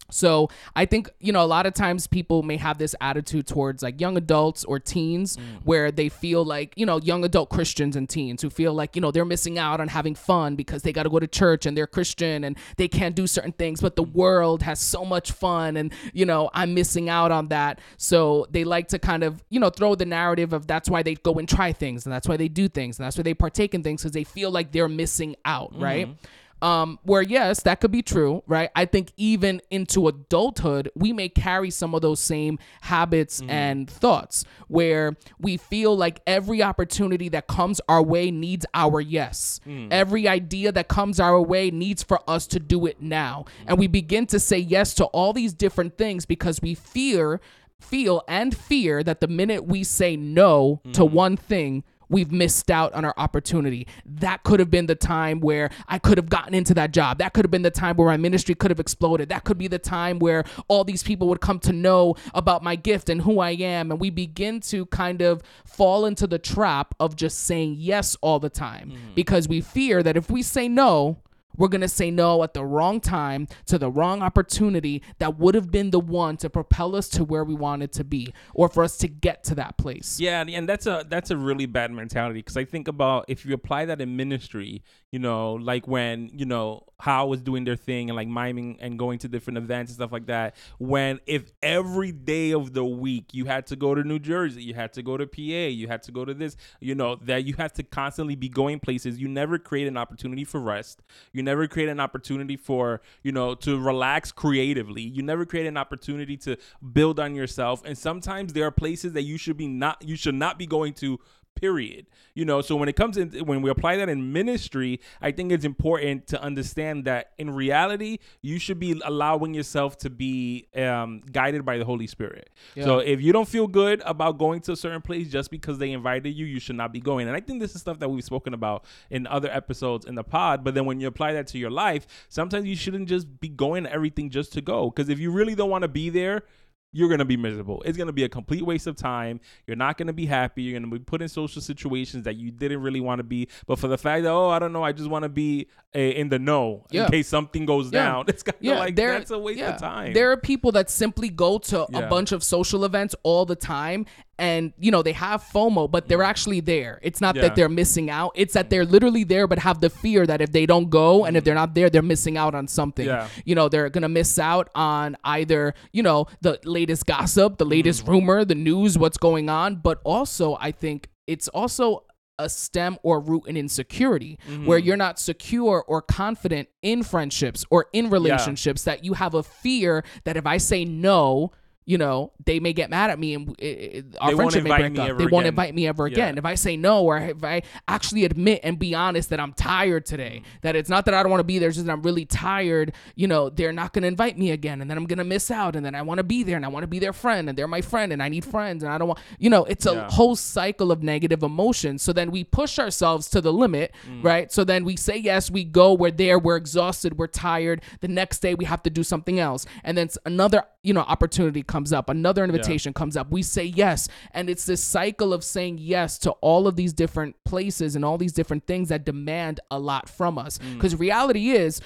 [0.09, 3.83] So I think, you know, a lot of times people may have this attitude towards
[3.83, 5.41] like young adults or teens mm.
[5.63, 9.01] where they feel like, you know, young adult Christians and teens who feel like, you
[9.01, 11.77] know, they're missing out on having fun because they got to go to church and
[11.77, 15.77] they're Christian and they can't do certain things, but the world has so much fun
[15.77, 17.79] and, you know, I'm missing out on that.
[17.97, 21.15] So they like to kind of, you know, throw the narrative of that's why they
[21.15, 23.73] go and try things and that's why they do things and that's why they partake
[23.73, 26.07] in things because they feel like they're missing out, right?
[26.07, 26.25] Mm-hmm.
[26.61, 28.69] Um, where yes, that could be true, right?
[28.75, 33.49] I think even into adulthood, we may carry some of those same habits mm-hmm.
[33.49, 39.59] and thoughts where we feel like every opportunity that comes our way needs our yes.
[39.65, 39.87] Mm.
[39.91, 43.45] Every idea that comes our way needs for us to do it now.
[43.65, 47.39] And we begin to say yes to all these different things because we fear
[47.79, 51.11] feel and fear that the minute we say no to mm.
[51.11, 53.87] one thing we've missed out on our opportunity.
[54.05, 57.19] That could have been the time where I could have gotten into that job.
[57.19, 59.29] That could have been the time where my ministry could have exploded.
[59.29, 62.75] That could be the time where all these people would come to know about my
[62.75, 63.91] gift and who I am.
[63.91, 68.39] And we begin to kind of fall into the trap of just saying yes all
[68.39, 69.13] the time mm-hmm.
[69.15, 71.17] because we fear that if we say no,
[71.59, 75.53] we're going to say no at the wrong time to the wrong opportunity that would
[75.53, 78.83] have been the one to propel us to where we wanted to be or for
[78.83, 80.19] us to get to that place.
[80.19, 83.53] Yeah, and- that's a that's a really bad mentality because I think about if you
[83.53, 88.09] apply that in ministry, you know, like when you know how was doing their thing
[88.09, 90.55] and like miming and going to different events and stuff like that.
[90.77, 94.73] When if every day of the week you had to go to New Jersey, you
[94.73, 97.53] had to go to PA, you had to go to this, you know, that you
[97.53, 99.17] have to constantly be going places.
[99.17, 101.01] You never create an opportunity for rest.
[101.31, 105.01] You never create an opportunity for you know to relax creatively.
[105.01, 106.57] You never create an opportunity to
[106.93, 107.81] build on yourself.
[107.85, 110.93] And sometimes there are places that you should be not you should not be going
[110.95, 111.19] to
[111.59, 112.07] period.
[112.33, 115.51] You know so when it comes in when we apply that in ministry i think
[115.51, 121.21] it's important to understand that in reality you should be allowing yourself to be um,
[121.31, 122.49] guided by the holy spirit.
[122.81, 125.91] So if you don't feel good about going to a certain place just because they
[125.91, 127.27] invited you you should not be going.
[127.27, 130.23] And i think this is stuff that we've spoken about in other episodes in the
[130.23, 133.49] pod but then when you apply that to your life sometimes you shouldn't just be
[133.49, 134.89] going to everything just to go.
[134.89, 136.43] Because if you really don't want to be there
[136.91, 137.81] you're going to be miserable.
[137.85, 139.39] It's going to be a complete waste of time.
[139.67, 140.63] You're not going to be happy.
[140.63, 143.47] You're going to be put in social situations that you didn't really want to be.
[143.67, 145.99] But for the fact that, oh, I don't know, I just want to be uh,
[145.99, 147.05] in the know Yeah.
[147.05, 148.03] in case something goes Yeah.
[148.05, 148.25] down.
[148.29, 149.75] It's kind of like, that's a waste yeah.
[149.75, 150.13] of time.
[150.13, 154.05] There are people that simply go to a bunch of social events all the time
[154.39, 156.25] and you know they have FOMO but they're mm.
[156.33, 156.99] actually there.
[157.03, 157.43] It's not Yeah.
[157.43, 158.31] that they're missing out.
[158.35, 161.37] It's that they're literally there but have the fear that if they don't go and
[161.37, 161.45] if mm.
[161.45, 163.05] they're not there they're missing out on something.
[163.05, 163.27] Yeah.
[163.45, 167.71] You know, they're to miss out on either, you know, the latest gossip, the mm.
[167.71, 172.05] latest rumor, the news, what's going on, but also I think it's also
[172.39, 177.87] a stem or root in insecurity where you're not secure or confident in friendships or
[177.91, 181.51] in relationships that you have a fear that if I say no,
[181.89, 184.63] you know, they may get mad at me and it, it, our They won't friendship
[184.63, 185.09] may invite break me up.
[185.09, 185.53] ever They won't again.
[185.53, 186.13] invite me ever Yeah.
[186.13, 186.37] again.
[186.37, 190.05] If I say no or if I actually admit and be honest that I'm tired
[190.05, 190.61] today, Mm.
[190.61, 192.25] that it's not that I don't want to be there, it's just that I'm really
[192.25, 195.23] tired, you know, they're not going to invite me again and then I'm going to
[195.23, 197.11] miss out and then I want to be there and I want to be their
[197.11, 199.63] friend and they're my friend and I need friends and I don't want, you know,
[199.65, 200.11] it's a Yeah.
[200.11, 202.03] whole cycle of negative emotions.
[202.03, 204.23] So then we push ourselves to the limit, Mm.
[204.23, 204.51] right?
[204.51, 207.81] So then we say yes, we go, we're there, we're exhausted, we're tired.
[208.01, 209.65] The next day we have to do something else.
[209.83, 213.29] And then another, you know, opportunity comes up, another invitation comes up.
[213.29, 214.07] We say yes.
[214.31, 218.17] And it's this cycle of saying yes to all of these different places and all
[218.17, 220.57] these different things that demand a lot from us.
[220.59, 220.75] Mm.
[220.75, 221.81] Because reality is,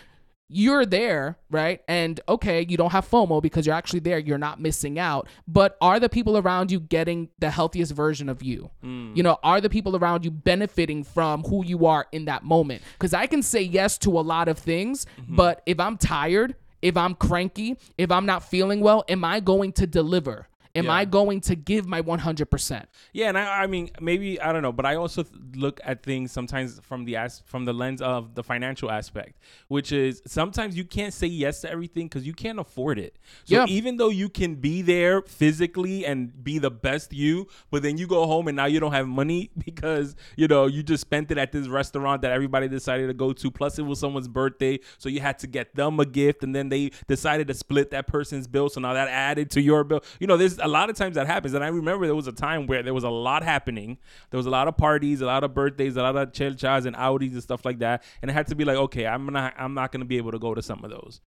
[0.50, 1.82] you're there, right?
[1.88, 4.20] And okay, you don't have FOMO because you're actually there.
[4.20, 5.28] You're not missing out.
[5.48, 8.70] But are the people around you getting the healthiest version of you?
[8.84, 9.18] Mm.
[9.18, 12.84] You know, are the people around you benefiting from who you are in that moment?
[12.94, 15.36] Because I can say yes to a lot of things, Mm-hmm.
[15.38, 19.72] but if I'm tired, if I'm cranky, if I'm not feeling well, am I going
[19.74, 20.48] to deliver?
[20.76, 20.92] Am Yeah.
[20.94, 22.86] I going to give my 100%?
[23.14, 26.02] Yeah, and I, I mean, maybe I don't know, but I also th- look at
[26.02, 30.76] things sometimes from the as from the lens of the financial aspect, which is sometimes
[30.76, 33.20] you can't say yes to everything because you can't afford it.
[33.46, 33.66] So Yeah.
[33.68, 38.08] even though you can be there physically and be the best you, but then you
[38.08, 41.38] go home and now you don't have money because you know you just spent it
[41.38, 43.52] at this restaurant that everybody decided to go to.
[43.52, 46.70] Plus, it was someone's birthday, so you had to get them a gift, and then
[46.70, 48.70] they decided to split that person's bill.
[48.70, 50.02] So now that added to your bill.
[50.20, 52.32] You know, there's a lot of times that happens, and I remember there was a
[52.32, 53.97] time where there was a lot happening.
[54.32, 56.95] There was a lot of parties, a lot of birthdays, a lot of chelchas and
[56.95, 59.73] Audis and stuff like that, and it had to be like, okay, I'm not, I'm
[59.73, 61.21] not gonna be able to go to some of those.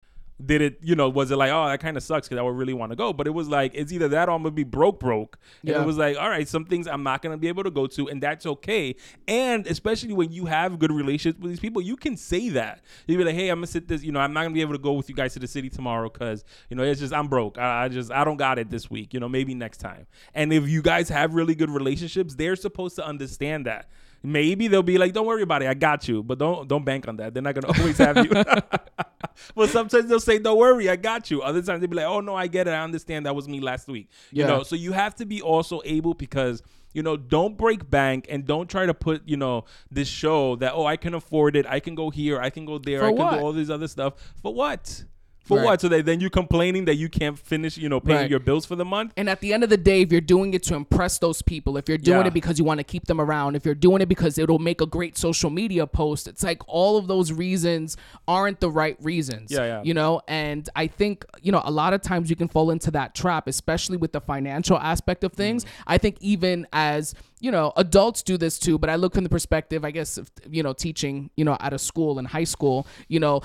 [0.43, 2.57] Did it, you know, was it like, oh, that kind of sucks because I would
[2.57, 4.65] really want to go, but it was like, it's either that or I'm gonna be
[4.65, 5.37] broke, broke.
[5.61, 5.81] And Yeah.
[5.81, 8.09] it was like, all right, some things I'm not gonna be able to go to,
[8.09, 8.95] and that's okay.
[9.29, 12.81] And especially when you have good relationships with these people, you can say that.
[13.07, 14.73] You be like, hey, I'm gonna sit this, you know, I'm not gonna be able
[14.73, 17.29] to go with you guys to the city tomorrow because you know it's just I'm
[17.29, 17.57] broke.
[17.57, 19.13] I, I just I don't got it this week.
[19.13, 20.05] You know, maybe next time.
[20.33, 23.87] And if you guys have really good relationships, they're supposed to understand that.
[24.25, 27.07] Maybe they'll be like, "Don't worry about it, I got you," but don't don't bank
[27.07, 27.33] on that.
[27.33, 28.29] They're not gonna always have you.
[29.55, 32.21] but sometimes they'll say, "Don't worry, I got you." Other times they'll be like, "Oh
[32.21, 32.71] no, I get it.
[32.71, 33.25] I understand.
[33.25, 34.47] That was me last week." You Yeah.
[34.47, 36.61] know, so you have to be also able because
[36.93, 40.73] you know don't break bank and don't try to put you know this show that
[40.73, 41.65] oh I can afford it.
[41.67, 42.39] I can go here.
[42.39, 42.99] I can go there.
[42.99, 43.31] For I can what?
[43.39, 44.13] do all this other stuff.
[44.41, 45.03] For what?
[45.45, 45.65] For Right.
[45.65, 45.81] what?
[45.81, 48.29] So that then you're complaining that you can't finish you know paying Right.
[48.29, 49.13] your bills for the month.
[49.15, 51.77] And at the end of the day, if you're doing it to impress those people,
[51.77, 52.27] if you're doing Yeah.
[52.27, 54.81] it because you want to keep them around, if you're doing it because it'll make
[54.81, 57.95] a great social media post, it's like all of those reasons
[58.27, 59.51] aren't the right reasons.
[59.51, 59.81] Yeah, yeah.
[59.83, 62.89] You know, and I think, you know, a lot of times you can fall into
[62.91, 65.63] that trap, especially with the financial aspect of things.
[65.63, 65.69] Mm.
[65.87, 69.29] I think even as you know, adults do this too, but I look from the
[69.29, 72.87] perspective, I guess, of, you know, teaching, you know, at a school in high school,
[73.07, 73.41] you know,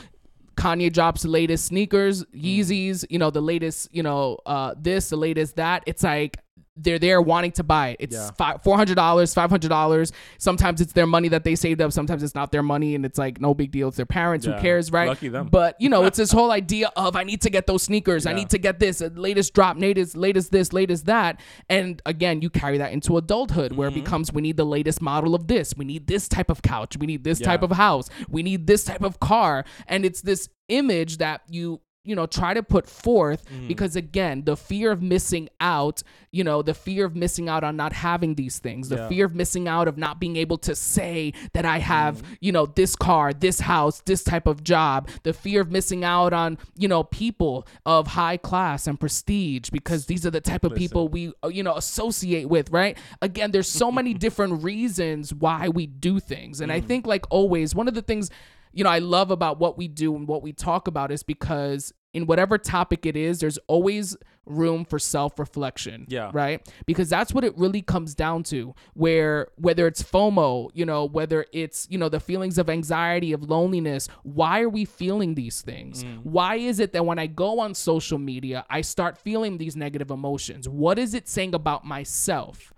[0.57, 5.17] Kanye drops the latest sneakers, Yeezys, you know, the latest, you know, uh, this, the
[5.17, 5.83] latest that.
[5.87, 6.39] It's like
[6.83, 7.97] they're there wanting to buy it.
[8.01, 8.31] It's Yeah.
[8.38, 10.12] five, four hundred dollars, five hundred dollars.
[10.38, 11.93] Sometimes it's their money that they saved up.
[11.93, 13.88] Sometimes it's not their money, and it's like no big deal.
[13.88, 14.47] It's their parents.
[14.47, 14.55] Yeah.
[14.57, 15.09] Who cares, right?
[15.09, 15.49] Lucky them.
[15.49, 18.27] But you know, it's this whole idea of I need to get those sneakers.
[18.27, 21.40] I need to get this uh, latest drop, latest, latest this, latest that.
[21.69, 23.99] And again, you carry that into adulthood where Mm-hmm.
[23.99, 25.75] it becomes we need the latest model of this.
[25.77, 26.97] We need this type of couch.
[26.97, 27.47] We need this Yeah.
[27.47, 28.09] type of house.
[28.29, 29.64] We need this type of car.
[29.87, 33.69] And it's this image that you you know try to put forth Mm-hmm.
[33.69, 37.77] because again the fear of missing out you know the fear of missing out on
[37.77, 39.09] not having these things the Yeah.
[39.09, 42.33] fear of missing out of not being able to say that i have Mm-hmm.
[42.41, 46.33] you know this car this house this type of job the fear of missing out
[46.33, 50.75] on you know people of high class and prestige because these are the type of
[50.75, 55.69] people we uh, you know associate with right again there's so many different reasons why
[55.69, 56.75] we do things and Mm.
[56.77, 58.31] i think like always one of the things
[58.73, 61.93] you know, I love about what we do and what we talk about is because
[62.13, 66.07] in whatever topic it is, there's always room for self reflection.
[66.09, 66.31] Yeah.
[66.33, 66.67] Right?
[66.87, 68.75] Because that's what it really comes down to.
[68.95, 73.49] Where whether it's FOMO, you know, whether it's, you know, the feelings of anxiety, of
[73.49, 76.05] loneliness, why are we feeling these things?
[76.05, 76.25] Mm.
[76.25, 80.11] Why is it that when I go on social media, I start feeling these negative
[80.11, 80.69] emotions?
[80.69, 82.73] What is it saying about myself?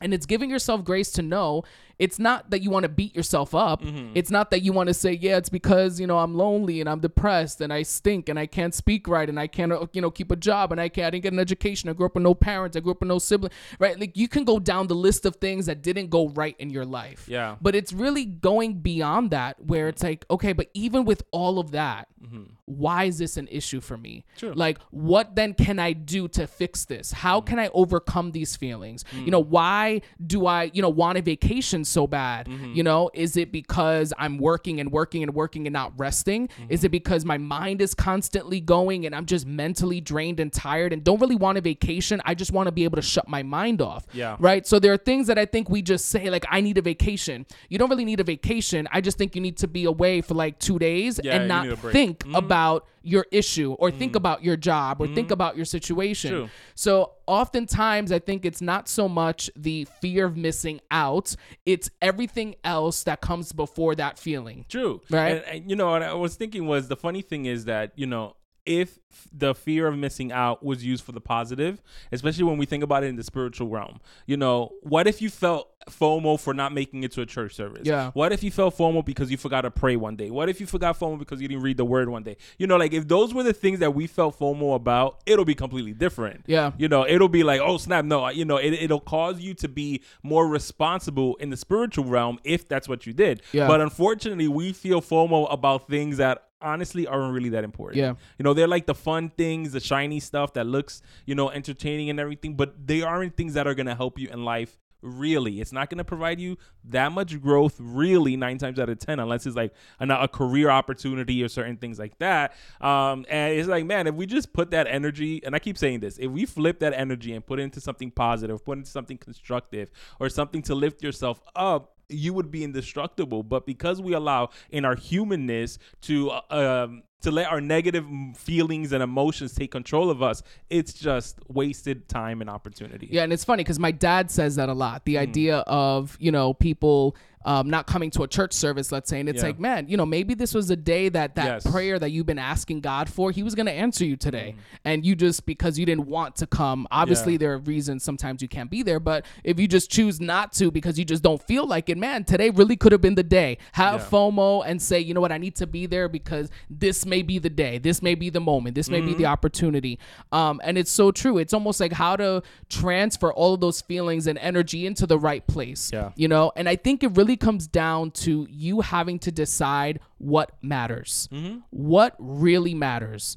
[0.00, 1.64] And it's giving yourself grace to know
[1.98, 3.82] it's not that you want to beat yourself up.
[3.82, 4.12] Mm-hmm.
[4.14, 6.88] It's not that you want to say, yeah, it's because, you know, I'm lonely and
[6.88, 10.00] I'm depressed and I stink and I can't speak right and I can't, uh, you
[10.00, 11.90] know, keep a job and I can't, I didn't get an education.
[11.90, 12.76] I grew up with no parents.
[12.76, 13.98] I grew up with no sibling, right?
[13.98, 16.84] Like you can go down the list of things that didn't go right in your
[16.84, 17.26] life.
[17.28, 17.56] Yeah.
[17.60, 21.72] But it's really going beyond that where it's like, okay, but even with all of
[21.72, 22.44] that, mm-hmm.
[22.66, 24.24] why is this an issue for me?
[24.36, 24.54] Sure.
[24.54, 27.10] Like, what then can I do to fix this?
[27.10, 27.48] How mm-hmm.
[27.48, 29.04] can I overcome these feelings?
[29.12, 29.30] You mm.
[29.30, 32.46] know, why do I, you know, want a vacation so bad?
[32.46, 32.74] Mm-hmm.
[32.74, 36.48] You know, is it because I'm working and working and working and not resting?
[36.48, 36.66] Mm-hmm.
[36.70, 40.92] Is it because my mind is constantly going and I'm just mentally drained and tired
[40.92, 42.20] and don't really want a vacation?
[42.24, 44.06] I just want to be able to shut my mind off.
[44.12, 44.36] Yeah.
[44.38, 44.66] Right.
[44.66, 47.46] So there are things that I think we just say, like, I need a vacation.
[47.68, 48.88] You don't really need a vacation.
[48.92, 51.78] I just think you need to be away for like two days Yeah, and not
[51.78, 56.30] think about your issue or think about your job or think about your situation.
[56.30, 56.50] True.
[56.74, 62.56] So oftentimes I think it's not so much the fear of missing out, it's everything
[62.64, 64.64] else that comes before that feeling.
[64.68, 65.00] True.
[65.10, 65.36] Right.
[65.36, 68.06] And, and, you know, what I was thinking was the funny thing is that, you
[68.06, 68.34] know,
[68.68, 68.98] if
[69.32, 73.02] the fear of missing out was used for the positive, especially when we think about
[73.02, 77.02] it in the spiritual realm, you know, what if you felt FOMO for not making
[77.02, 77.82] it to a church service?
[77.84, 78.10] Yeah.
[78.12, 80.30] What if you felt FOMO because you forgot to pray one day?
[80.30, 82.36] What if you forgot FOMO because you didn't read the word one day?
[82.58, 85.54] You know, like if those were the things that we felt FOMO about, it'll be
[85.54, 86.44] completely different.
[86.46, 86.72] Yeah.
[86.76, 89.68] You know, it'll be like, oh snap, no, you know, it, it'll cause you to
[89.68, 93.40] be more responsible in the spiritual realm if that's what you did.
[93.52, 93.66] Yeah.
[93.66, 97.98] But unfortunately, we feel FOMO about things that honestly aren't really that important.
[97.98, 98.14] Yeah.
[98.38, 102.10] You know, they're like the fun things, the shiny stuff that looks, you know, entertaining
[102.10, 104.78] and everything, but they aren't things that are going to help you in life.
[105.00, 107.76] Really, it's not going to provide you that much growth.
[107.78, 111.76] Really, nine times out of ten, unless it's like a, a career opportunity or certain
[111.76, 112.54] things like that.
[112.80, 116.00] Um, and it's like, man, if we just put that energy, and I keep saying
[116.00, 118.90] this, if we flip that energy and put it into something positive, put it into
[118.90, 123.42] something constructive, or something to lift yourself up, you would be indestructible.
[123.42, 128.92] But because we allow in our humanness to uh, um, to let our negative feelings
[128.92, 133.08] and emotions take control of us, it's just wasted time and opportunity.
[133.10, 135.04] Yeah, and it's funny because my dad says that a lot.
[135.04, 137.16] The idea of you know people
[137.48, 139.46] um, not coming to a church service, let's say, and it's Yeah.
[139.48, 141.66] like, man, you know, maybe this was a day that that Yes.
[141.66, 145.04] Prayer that you've been asking God for, He was going to answer you today, and
[145.06, 146.86] you just because you didn't want to come.
[146.90, 147.38] Obviously, Yeah.
[147.38, 150.70] there are reasons sometimes you can't be there, but if you just choose not to
[150.70, 153.56] because you just don't feel like it, man, today really could have been the day.
[153.72, 154.06] Have Yeah.
[154.10, 157.38] FOMO and say, you know what, I need to be there because this may be
[157.38, 159.18] the day, this may be the moment, this may be Mm-hmm.
[159.22, 159.98] the opportunity.
[160.32, 161.38] Um, and it's so true.
[161.38, 165.46] It's almost like how to transfer all of those feelings and energy into the right
[165.46, 165.90] place.
[165.92, 166.10] Yeah.
[166.14, 170.52] You know, and I think it really comes down to you having to decide what
[170.62, 171.28] matters.
[171.32, 171.58] Mm-hmm.
[171.70, 173.36] What really matters.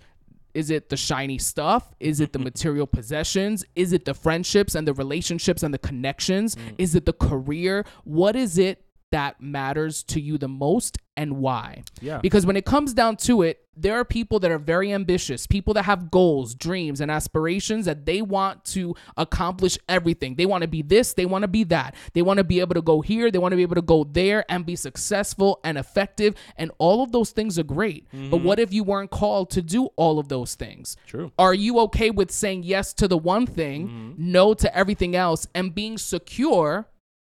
[0.54, 1.94] Is it the shiny stuff?
[2.00, 3.64] Is it the material possessions?
[3.76, 6.56] Is it the friendships and the relationships and the connections?
[6.56, 6.76] Mm.
[6.78, 7.86] Is it the career?
[8.04, 11.84] What is it that matters to you the most and why?
[12.02, 12.20] Yeah.
[12.20, 15.74] Because when it comes down to it, there are people that are very ambitious, people
[15.76, 20.36] that have goals, dreams, and aspirations that they want to accomplish everything.
[20.36, 21.96] They want to be this, they want to be that.
[22.14, 24.04] They want to be able to go here, they want to be able to go
[24.04, 26.36] there and be successful and effective.
[26.58, 28.08] And all of those things are great.
[28.12, 28.46] But mm-hmm.
[28.46, 30.98] what if you weren't called to do all of those things?
[31.08, 31.32] True.
[31.40, 34.32] Are you okay with saying yes to the one thing, mm-hmm.
[34.32, 36.88] no to everything else, and being secure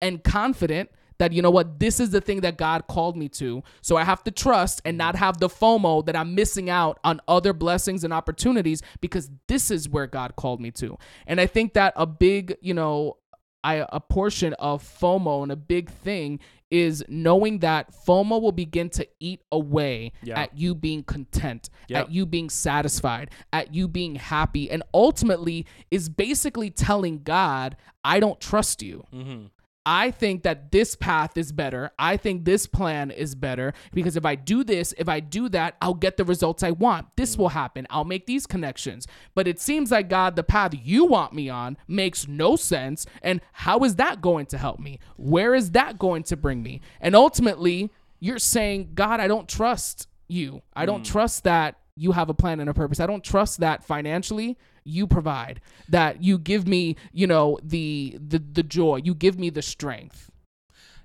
[0.03, 3.62] and confident that you know what this is the thing that God called me to.
[3.83, 7.20] So I have to trust and not have the FOMO that I'm missing out on
[7.29, 10.98] other blessings and opportunities because this is where God called me to.
[11.26, 13.16] And I think that a big, you know,
[13.64, 16.38] I a portion of FOMO and a big thing
[16.70, 22.07] is knowing that FOMO will begin to eat away at you being content, Yep.
[22.07, 28.18] at you being satisfied, at you being happy, and ultimately is basically telling God, I
[28.20, 29.05] don't trust you.
[29.14, 29.46] Mm-hmm.
[29.88, 31.92] I think that this path is better.
[31.96, 35.77] I think this plan is better because if I do this, if I do that,
[35.81, 37.07] I'll get the results I want.
[37.14, 37.87] This will happen.
[37.88, 39.07] I'll make these connections.
[39.37, 43.07] But it seems like, God, the path you want me on makes no sense.
[43.22, 44.99] And how is that going to help me?
[45.16, 46.81] Where is that going to bring me?
[47.01, 50.62] And ultimately, you're saying, God, I don't trust you.
[50.75, 51.12] I don't hmm.
[51.12, 52.99] trust that you have a plan and a purpose.
[52.99, 58.38] I don't trust that financially you provide that you give me you know the the
[58.38, 60.31] the joy you give me the strength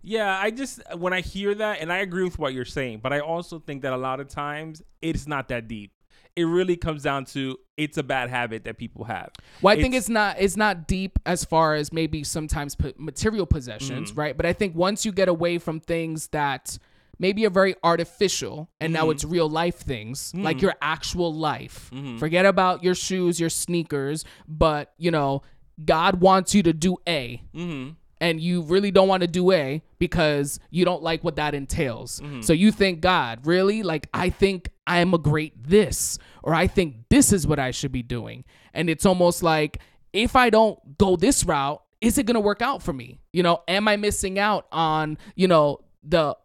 [0.03, 3.13] Yeah, I just when I hear that, and I agree with what you're saying, but
[3.13, 5.91] I also think that a lot of times it's not that deep.
[6.35, 9.29] It really comes down to it's a bad habit that people have.
[9.61, 14.11] well i think it's not it's not deep as far as maybe sometimes material possessions
[14.11, 14.19] Mm-hmm.
[14.19, 16.77] right but i think once you get away from things that
[17.21, 19.05] maybe are very artificial and Mm-hmm.
[19.05, 22.17] now it's real life things like your actual life Mm-hmm.
[22.17, 25.41] forget about your shoes your sneakers but you know
[25.85, 27.91] god wants you to do a Mm-hmm.
[28.19, 32.21] and you really don't want to do A because you don't like what that entails.
[32.41, 33.81] So you think, God, really?
[33.83, 37.71] Like, I think I am a great this, or I think this is what I
[37.71, 38.43] should be doing.
[38.75, 39.77] And it's almost like,
[40.13, 43.19] if I don't go this route, is it going to work out for me?
[43.33, 46.35] You know, am I missing out on, you know, the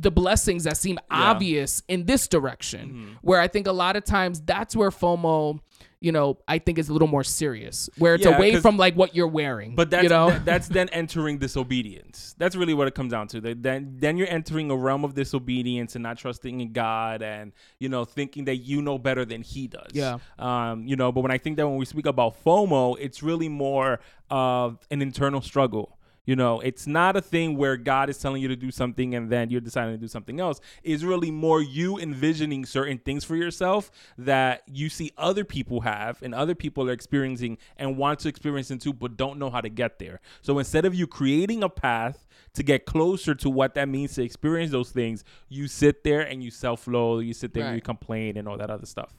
[0.00, 2.88] the blessings that seem obvious in this direction.
[2.88, 3.12] Mm-hmm.
[3.22, 5.58] Where I think a lot of times that's where FOMO,
[6.00, 8.94] you know, I think is a little more serious, where it's Yeah, away from like
[8.94, 9.74] what you're wearing.
[9.74, 12.36] But that's you know, that- that's then entering disobedience.
[12.38, 13.40] That's really what it comes down to.
[13.40, 17.52] That- Then then you're entering a realm of disobedience and not trusting in God and
[17.80, 19.90] you know thinking that you know better than He does.
[19.92, 20.18] Yeah.
[20.38, 20.86] Um.
[20.86, 23.98] You know, but when I think that when we speak about FOMO, it's really more
[24.30, 25.97] of an internal struggle.
[26.28, 29.30] You know, it's not a thing where God is telling you to do something and
[29.30, 30.60] then you're deciding to do something else.
[30.82, 36.22] It's really more you envisioning certain things for yourself that you see other people have
[36.22, 39.62] and other people are experiencing and want to experience it too, but don't know how
[39.62, 40.20] to get there.
[40.42, 44.22] So instead of you creating a path to get closer to what that means to
[44.22, 47.80] experience those things, you sit there and you self loathe, you sit there and you
[47.80, 49.14] complain and all that other stuff.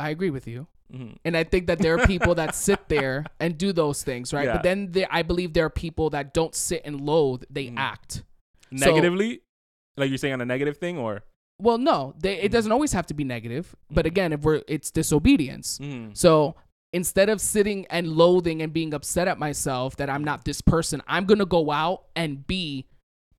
[0.00, 0.66] I agree with you.
[0.92, 1.16] Mhm.
[1.24, 4.46] And I think that there are people that sit there and do those things, right?
[4.46, 4.54] Yeah.
[4.54, 7.78] But then there, I believe there are people that don't sit and loathe; they Mm.
[7.78, 8.24] act.
[8.76, 9.42] So- Negatively?
[9.96, 11.22] like you're saying on a negative thing or?
[11.60, 13.76] Well, no, they, it doesn't always have to be negative.
[13.90, 14.08] But Mhm.
[14.08, 15.78] again, if we're it's disobedience.
[15.78, 16.16] Mm.
[16.16, 16.54] So
[16.92, 21.02] instead of sitting and loathing and being upset at myself that I'm not this person,
[21.06, 22.86] I'm gonna go out and be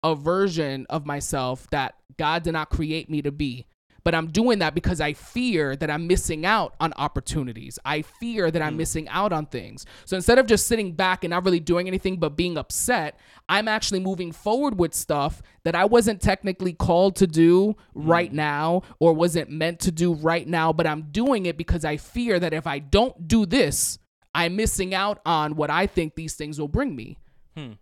[0.03, 3.65] a version of myself that God did not create me to be.
[4.03, 7.77] But I'm doing that because I fear that I'm missing out on opportunities.
[7.85, 8.77] I fear that I'm Mm.
[8.77, 9.85] missing out on things.
[10.05, 13.67] So instead of just sitting back and not really doing anything but being upset, I'm
[13.67, 19.13] actually moving forward with stuff that I wasn't technically called to do right now or
[19.13, 22.65] wasn't meant to do right now, but I'm doing it because I fear that if
[22.65, 23.99] I don't do this,
[24.33, 27.17] I'm missing out on what I think these things will bring me.
[27.55, 27.73] Hmm.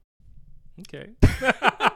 [0.81, 1.11] Okay.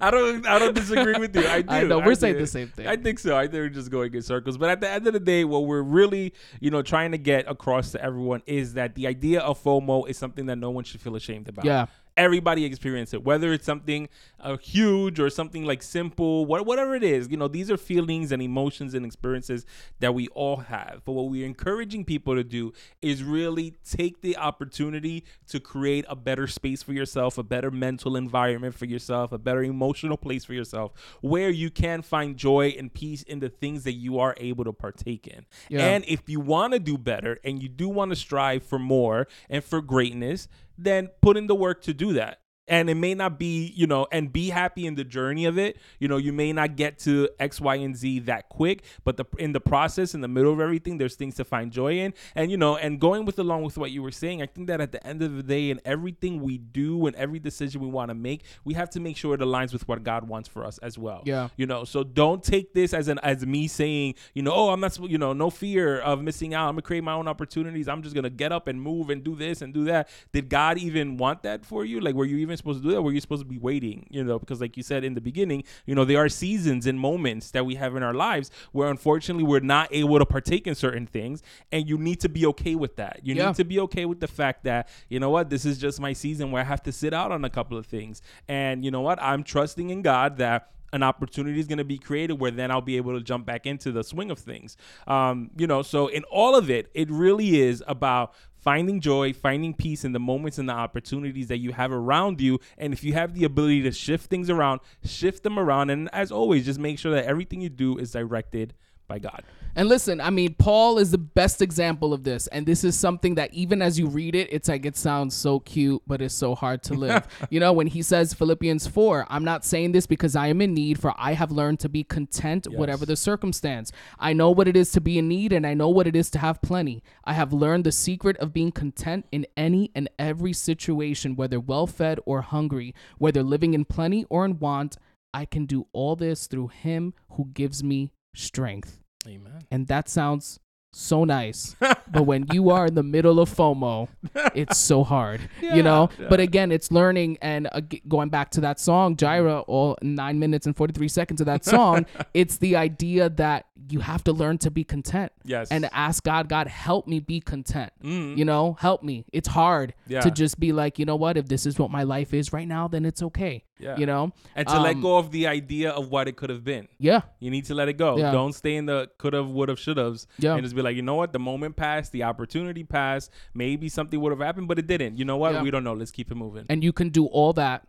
[0.00, 1.46] I don't I don't disagree with you.
[1.46, 1.70] I do.
[1.70, 2.14] I know, we're do.
[2.16, 2.86] saying the same thing.
[2.86, 3.36] I think so.
[3.36, 4.58] I think we're just going in circles.
[4.58, 7.48] But at the end of the day, what we're really, you know, trying to get
[7.48, 11.00] across to everyone is that the idea of FOMO is something that no one should
[11.00, 11.64] feel ashamed about.
[11.64, 11.86] Yeah.
[12.16, 14.08] Everybody experience it, whether it's something
[14.40, 17.28] uh, huge or something like simple, what, whatever it is.
[17.30, 19.66] You know, these are feelings and emotions and experiences
[20.00, 21.02] that we all have.
[21.04, 26.16] But what we're encouraging people to do is really take the opportunity to create a
[26.16, 30.54] better space for yourself, a better mental environment for yourself, a better emotional place for
[30.54, 34.64] yourself, where you can find joy and peace in the things that you are able
[34.64, 35.44] to partake in.
[35.68, 35.86] Yeah.
[35.86, 39.26] And if you want to do better and you do want to strive for more
[39.50, 40.48] and for greatness,
[40.78, 42.38] then put in the work to do that.
[42.68, 45.78] And it may not be, you know, and be happy in the journey of it.
[46.00, 49.24] You know, you may not get to X, Y, and Z that quick, but the
[49.38, 52.14] in the process, in the middle of everything, there's things to find joy in.
[52.34, 54.80] And you know, and going with along with what you were saying, I think that
[54.80, 58.10] at the end of the day, in everything we do and every decision we want
[58.10, 60.78] to make, we have to make sure it aligns with what God wants for us
[60.78, 61.22] as well.
[61.24, 61.48] Yeah.
[61.56, 64.80] You know, so don't take this as an as me saying, you know, oh, I'm
[64.80, 66.68] not, you know, no fear of missing out.
[66.68, 67.88] I'm gonna create my own opportunities.
[67.88, 70.08] I'm just gonna get up and move and do this and do that.
[70.32, 72.00] Did God even want that for you?
[72.00, 73.02] Like, were you even supposed to do that?
[73.02, 74.06] Were you supposed to be waiting?
[74.10, 76.98] You know, because like you said in the beginning, you know, there are seasons and
[76.98, 80.74] moments that we have in our lives where unfortunately we're not able to partake in
[80.74, 81.42] certain things,
[81.72, 83.20] and you need to be okay with that.
[83.22, 83.46] You Yeah.
[83.48, 86.12] need to be okay with the fact that you know what, this is just my
[86.12, 89.00] season where I have to sit out on a couple of things, and you know
[89.00, 92.70] what, I'm trusting in God that an opportunity is going to be created where then
[92.70, 94.76] I'll be able to jump back into the swing of things.
[95.06, 98.34] Um, you know, so in all of it, it really is about
[98.66, 102.58] finding joy, finding peace in the moments and the opportunities that you have around you.
[102.76, 105.90] And if you have the ability to shift things around, shift them around.
[105.90, 108.74] And as always, just make sure that everything you do is directed
[109.08, 109.42] by God.
[109.78, 112.46] And listen, I mean, Paul is the best example of this.
[112.46, 115.60] And this is something that even as you read it, it's like it sounds so
[115.60, 117.26] cute, but it's so hard to live.
[117.50, 120.72] you know, when he says Philippians 4, I'm not saying this because I am in
[120.72, 123.92] need, for I have learned to be content, whatever the circumstance.
[124.18, 126.30] I know what it is to be in need, and I know what it is
[126.30, 127.02] to have plenty.
[127.24, 131.86] I have learned the secret of being content in any and every situation, whether well
[131.86, 134.96] fed or hungry, whether living in plenty or in want.
[135.34, 139.62] I can do all this through him who gives me strength Amen.
[139.70, 140.60] and that sounds
[140.92, 141.76] so nice
[142.10, 144.08] but when you are in the middle of fomo
[144.54, 148.62] it's so hard you know Yeah, but again it's learning and uh, going back to
[148.62, 153.28] that song Jireh all 9 minutes and 43 seconds of that song it's the idea
[153.30, 155.68] that you have to learn to be content Yes.
[155.70, 158.38] and ask god god help me be content Mhm.
[158.38, 160.20] you know help me it's hard Yeah.
[160.20, 162.66] to just be like you know what if this is what my life is right
[162.68, 163.96] now then it's okay Yeah.
[163.98, 166.64] you know and to let Um, go of the idea of what it could have
[166.64, 166.88] been.
[166.98, 168.16] yeah You need to let it go.
[168.16, 168.32] Yeah.
[168.32, 170.26] Don't stay in the could have, would have, should have's.
[170.38, 170.54] Yeah.
[170.54, 171.32] And just be like, you know what?
[171.32, 173.30] The moment passed, the opportunity passed.
[173.54, 175.18] Maybe something would have happened, but it didn't.
[175.18, 175.52] You know what?
[175.54, 175.62] Yeah.
[175.62, 175.92] We don't know.
[175.92, 176.64] Let's keep it moving.
[176.70, 177.86] and you can do all that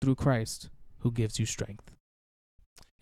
[0.00, 0.68] through christ
[0.98, 1.92] who gives you strength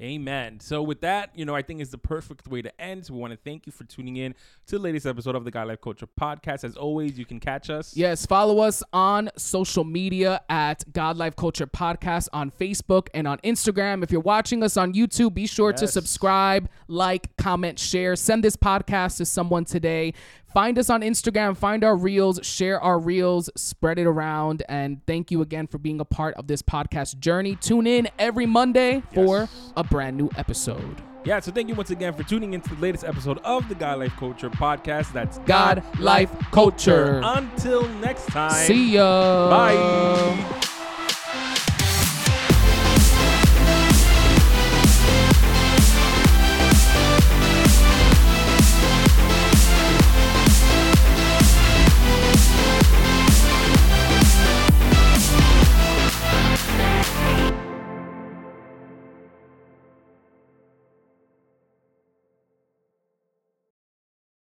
[0.01, 0.61] Amen.
[0.61, 3.05] So with that, you know, I think is the perfect way to end.
[3.05, 4.35] So we want to thank you for tuning in
[4.67, 6.65] to the latest episode of the God Life Culture podcast.
[6.65, 7.95] As always, you can catch us.
[7.95, 13.39] Yes, follow us on social media at God Life Culture Podcast on Facebook and on
[13.39, 14.03] Instagram.
[14.03, 18.17] If you're watching us on YouTube, be sure to subscribe, like, comment, share.
[18.17, 20.15] Send this podcast to someone today.
[20.53, 24.63] Find us on Instagram, find our reels, share our reels, spread it around.
[24.69, 27.57] And thank you again for being a part of this podcast journey.
[27.57, 31.03] Tune in every Monday for a brand new episode.
[31.23, 33.99] Yeah, so thank you once again for tuning into the latest episode of the God
[33.99, 35.13] Life Culture podcast.
[35.13, 37.21] That's God Life Culture.
[37.23, 38.67] Until next time.
[38.67, 39.51] See ya.
[39.51, 40.67] Bye.